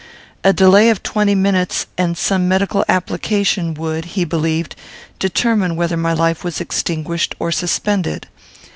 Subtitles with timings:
[0.43, 4.75] A delay of twenty minutes, and some medical application, would, he believed,
[5.19, 8.27] determine whether my life was extinguished or suspended.